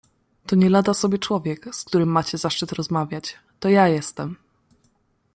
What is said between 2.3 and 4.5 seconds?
zaszczyt rozmawiać, to ja jestem!"